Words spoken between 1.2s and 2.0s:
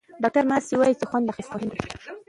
اخیستل مهم دي.